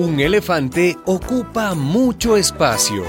Un 0.00 0.18
elefante 0.18 0.96
ocupa 1.04 1.74
mucho 1.74 2.34
espacio. 2.34 3.04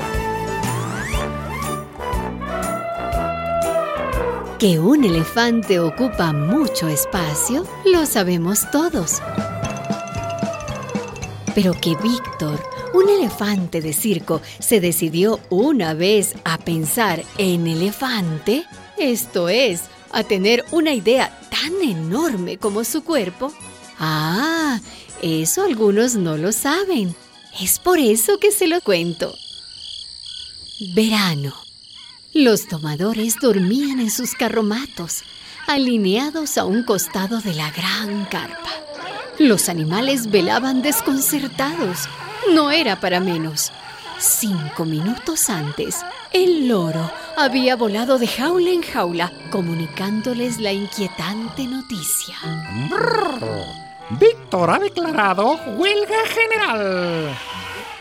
Que 4.60 4.78
un 4.78 5.06
elefante 5.06 5.80
ocupa 5.80 6.33
mucho 6.33 6.90
espacio, 6.90 7.66
lo 7.85 8.05
sabemos 8.05 8.70
todos. 8.72 9.22
Pero 11.55 11.72
que 11.80 11.96
Víctor, 11.96 12.62
un 12.94 13.08
elefante 13.08 13.80
de 13.80 13.94
circo, 13.94 14.42
se 14.60 14.82
decidió 14.82 15.39
una 15.50 15.94
vez 15.94 16.36
a 16.44 16.58
pensar 16.58 17.23
en 17.38 17.68
elefante, 17.68 18.66
esto 18.98 19.48
es, 19.48 19.84
a 20.12 20.23
tener 20.26 20.66
una 20.71 20.94
idea 20.94 21.39
tan 21.50 21.89
enorme 21.89 22.58
como 22.58 22.84
su 22.84 23.05
cuerpo. 23.05 23.54
Ah, 24.04 24.80
eso 25.22 25.64
algunos 25.64 26.16
no 26.16 26.36
lo 26.36 26.52
saben. 26.52 27.16
Es 27.62 27.78
por 27.78 28.00
eso 28.00 28.40
que 28.40 28.52
se 28.52 28.66
lo 28.66 28.82
cuento. 28.82 29.36
Verano. 30.96 31.54
Los 32.34 32.68
tomadores 32.68 33.36
dormían 33.40 34.00
en 34.00 34.09
sus 34.09 34.34
carromatos, 34.34 35.22
alineados 35.68 36.58
a 36.58 36.66
un 36.66 36.82
costado 36.82 37.42
de 37.42 37.54
la 37.54 37.70
gran 37.70 38.26
carpa. 38.26 38.72
Los 39.38 39.70
animales 39.70 40.31
velaban 40.31 40.81
desconcertados. 40.81 42.09
No 42.54 42.72
era 42.72 43.00
para 43.00 43.20
menos. 43.20 43.72
Cinco 44.18 44.86
minutos 44.86 45.48
antes, 45.52 45.98
el 46.34 46.68
loro 46.68 47.12
había 47.38 47.76
volado 47.76 48.18
de 48.18 48.28
jaula 48.28 48.72
en 48.72 48.81
jaula, 48.81 49.31
comunicándoles 49.52 50.59
la 50.59 50.72
inquietante 50.72 51.66
noticia. 51.68 52.36
Víctor 54.20 54.70
ha 54.70 54.80
declarado 54.80 55.58
huelga 55.78 56.26
general. 56.26 57.38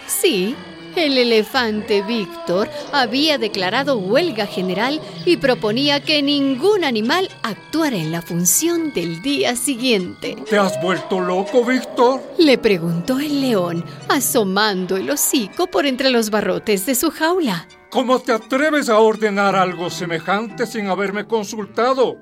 Sí, 0.07 0.57
el 0.97 1.17
elefante 1.17 2.03
Víctor 2.03 2.69
había 2.93 3.39
declarado 3.39 3.97
huelga 3.97 4.47
general 4.47 5.01
y 5.25 5.37
proponía 5.37 6.01
que 6.01 6.21
ningún 6.21 6.83
animal 6.83 7.29
actuara 7.43 7.97
en 7.97 8.11
la 8.11 8.23
función 8.23 8.93
del 8.93 9.23
día 9.23 9.55
siguiente. 9.55 10.37
¿Te 10.49 10.59
has 10.59 10.83
vuelto 10.83 11.21
loco, 11.21 11.65
Víctor? 11.65 12.21
Le 12.39 12.59
preguntó 12.59 13.21
el 13.21 13.41
león, 13.41 13.85
asomando 14.09 14.97
el 14.97 15.11
hocico 15.11 15.69
por 15.69 15.87
entre 15.87 16.11
los 16.11 16.31
barrotes 16.31 16.87
de 16.87 16.97
su 16.97 17.13
jaula. 17.13 17.69
¿Cómo 17.91 18.19
te 18.19 18.33
atreves 18.33 18.89
a 18.89 18.99
ordenar 18.99 19.55
algo 19.55 19.91
semejante 19.91 20.67
sin 20.67 20.89
haberme 20.89 21.27
consultado? 21.27 22.19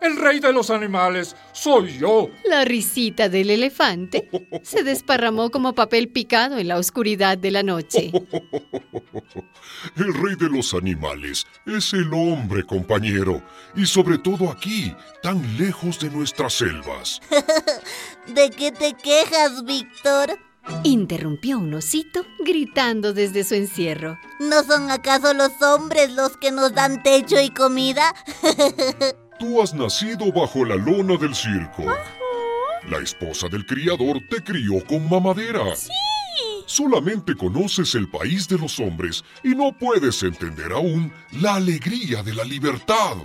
El 0.00 0.16
rey 0.16 0.40
de 0.40 0.52
los 0.52 0.70
animales 0.70 1.36
soy 1.52 1.98
yo. 1.98 2.30
La 2.44 2.64
risita 2.64 3.28
del 3.28 3.50
elefante 3.50 4.28
se 4.62 4.82
desparramó 4.82 5.50
como 5.50 5.74
papel 5.74 6.08
picado 6.08 6.58
en 6.58 6.68
la 6.68 6.78
oscuridad 6.78 7.36
de 7.36 7.50
la 7.50 7.62
noche. 7.62 8.10
El 9.96 10.12
rey 10.14 10.36
de 10.36 10.48
los 10.48 10.74
animales 10.74 11.46
es 11.66 11.92
el 11.94 12.12
hombre, 12.12 12.64
compañero. 12.64 13.42
Y 13.74 13.86
sobre 13.86 14.18
todo 14.18 14.50
aquí, 14.50 14.94
tan 15.22 15.56
lejos 15.56 15.98
de 16.00 16.10
nuestras 16.10 16.54
selvas. 16.54 17.20
¿De 18.26 18.50
qué 18.50 18.72
te 18.72 18.94
quejas, 18.94 19.64
Víctor? 19.64 20.38
Interrumpió 20.84 21.58
un 21.58 21.72
osito 21.74 22.24
gritando 22.40 23.12
desde 23.12 23.44
su 23.44 23.54
encierro. 23.54 24.18
¿No 24.38 24.62
son 24.64 24.90
acaso 24.90 25.32
los 25.34 25.60
hombres 25.62 26.12
los 26.12 26.36
que 26.36 26.52
nos 26.52 26.74
dan 26.74 27.02
techo 27.02 27.40
y 27.40 27.50
comida? 27.50 28.14
Tú 29.40 29.62
has 29.62 29.72
nacido 29.72 30.30
bajo 30.30 30.66
la 30.66 30.76
lona 30.76 31.16
del 31.16 31.34
circo. 31.34 31.86
La 32.90 32.98
esposa 32.98 33.48
del 33.48 33.64
criador 33.64 34.20
te 34.28 34.44
crió 34.44 34.84
con 34.86 35.08
mamadera. 35.08 35.74
¡Sí! 35.74 35.88
Solamente 36.66 37.34
conoces 37.34 37.94
el 37.94 38.06
país 38.10 38.46
de 38.48 38.58
los 38.58 38.78
hombres 38.78 39.24
y 39.42 39.54
no 39.54 39.72
puedes 39.72 40.22
entender 40.22 40.72
aún 40.72 41.10
la 41.40 41.54
alegría 41.54 42.22
de 42.22 42.34
la 42.34 42.44
libertad. 42.44 43.16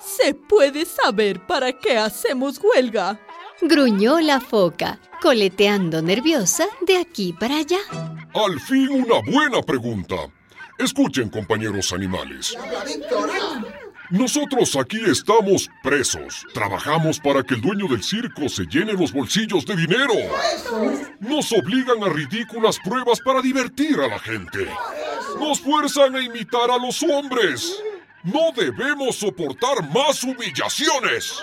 ¿Se 0.00 0.34
puede 0.34 0.84
saber 0.84 1.46
para 1.46 1.72
qué 1.72 1.96
hacemos 1.96 2.60
huelga? 2.60 3.20
Gruñó 3.62 4.18
la 4.18 4.40
foca, 4.40 4.98
coleteando 5.22 6.02
nerviosa 6.02 6.66
de 6.88 6.96
aquí 6.96 7.32
para 7.32 7.58
allá. 7.58 7.78
Al 8.34 8.58
fin 8.58 8.88
una 8.90 9.20
buena 9.30 9.62
pregunta. 9.62 10.16
Escuchen, 10.76 11.30
compañeros 11.30 11.92
animales. 11.92 12.56
Nosotros 14.14 14.76
aquí 14.76 14.98
estamos 15.08 15.68
presos. 15.82 16.46
Trabajamos 16.54 17.18
para 17.18 17.42
que 17.42 17.54
el 17.54 17.60
dueño 17.60 17.88
del 17.88 18.00
circo 18.00 18.48
se 18.48 18.64
llene 18.64 18.92
los 18.92 19.12
bolsillos 19.12 19.66
de 19.66 19.74
dinero. 19.74 20.14
Nos 21.18 21.50
obligan 21.50 22.00
a 22.04 22.08
ridículas 22.08 22.78
pruebas 22.78 23.18
para 23.20 23.42
divertir 23.42 23.98
a 23.98 24.06
la 24.06 24.20
gente. 24.20 24.68
Nos 25.40 25.58
fuerzan 25.58 26.14
a 26.14 26.20
imitar 26.20 26.70
a 26.70 26.78
los 26.78 27.02
hombres. 27.02 27.76
No 28.22 28.52
debemos 28.56 29.16
soportar 29.16 29.90
más 29.92 30.22
humillaciones. 30.22 31.34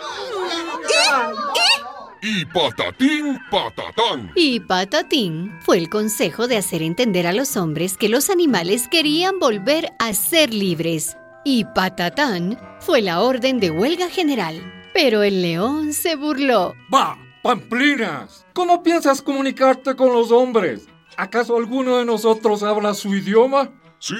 Y 2.21 2.45
patatín, 2.45 3.37
patatán. 3.51 4.31
Y 4.33 4.61
patatín 4.61 5.59
fue 5.59 5.77
el 5.77 5.89
consejo 5.89 6.47
de 6.47 6.55
hacer 6.55 6.83
entender 6.83 7.27
a 7.27 7.33
los 7.33 7.57
hombres 7.57 7.97
que 7.97 8.07
los 8.07 8.29
animales 8.29 8.87
querían 8.87 9.39
volver 9.39 9.91
a 9.99 10.13
ser 10.13 10.53
libres. 10.53 11.17
Y 11.43 11.65
patatán 11.65 12.59
fue 12.79 13.01
la 13.01 13.21
orden 13.21 13.59
de 13.59 13.71
huelga 13.71 14.09
general. 14.09 14.61
Pero 14.93 15.23
el 15.23 15.41
león 15.41 15.93
se 15.93 16.15
burló. 16.15 16.75
¡Bah! 16.89 17.17
¡Pamplinas! 17.41 18.45
¿Cómo 18.53 18.83
piensas 18.83 19.21
comunicarte 19.21 19.95
con 19.95 20.13
los 20.13 20.31
hombres? 20.31 20.87
¿Acaso 21.17 21.57
alguno 21.57 21.97
de 21.97 22.05
nosotros 22.05 22.61
habla 22.61 22.93
su 22.93 23.15
idioma? 23.15 23.69
Sí, 23.99 24.15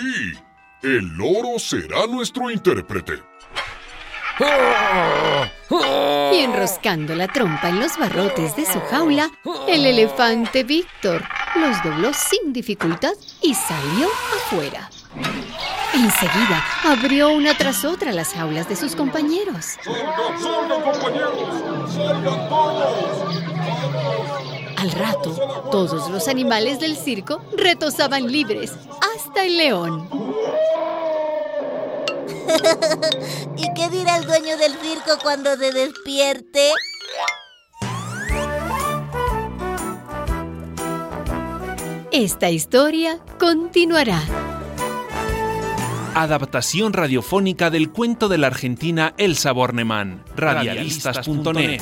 el 0.81 1.05
loro 1.17 1.59
será 1.59 2.07
nuestro 2.07 2.49
intérprete. 2.49 3.21
Y 6.31 6.37
enroscando 6.37 7.13
la 7.13 7.27
trompa 7.27 7.69
en 7.69 7.79
los 7.79 7.97
barrotes 7.97 8.55
de 8.55 8.65
su 8.65 8.79
jaula, 8.79 9.29
el 9.67 9.85
elefante 9.85 10.63
Víctor 10.63 11.23
los 11.55 11.83
dobló 11.83 12.11
sin 12.13 12.51
dificultad 12.51 13.13
y 13.41 13.53
salió 13.53 14.07
afuera. 14.35 14.89
Enseguida 15.93 16.65
abrió 16.83 17.29
una 17.29 17.57
tras 17.57 17.83
otra 17.83 18.11
las 18.11 18.29
jaulas 18.29 18.69
de 18.69 18.75
sus 18.75 18.95
compañeros. 18.95 19.77
¡Salgan, 19.83 20.41
salgan, 20.41 20.81
compañeros! 20.81 21.93
¡Salgan 21.93 22.49
todos! 22.49 23.51
Al 24.77 24.91
rato, 24.93 25.69
todos 25.69 26.09
los 26.09 26.27
animales 26.27 26.79
del 26.79 26.95
circo 26.95 27.43
retozaban 27.55 28.31
libres, 28.31 28.73
hasta 29.15 29.45
el 29.45 29.57
león. 29.57 30.09
¿Y 33.57 33.73
qué 33.73 33.89
dirá 33.89 34.17
el 34.17 34.25
dueño 34.25 34.57
del 34.57 34.73
circo 34.77 35.19
cuando 35.21 35.55
se 35.55 35.71
despierte? 35.71 36.71
Esta 42.11 42.49
historia 42.49 43.19
continuará. 43.39 44.21
Adaptación 46.15 46.91
radiofónica 46.91 47.69
del 47.69 47.89
cuento 47.89 48.27
de 48.27 48.37
la 48.37 48.47
argentina 48.47 49.13
Elsa 49.17 49.53
Bornemann. 49.53 50.23
Radialistas.net. 50.35 51.79